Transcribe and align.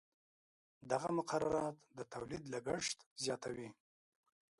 دغه 0.91 1.09
مقررات 1.17 1.77
د 1.97 1.99
تولید 2.13 2.43
لګښت 2.53 2.97
زیاتوي. 3.23 3.69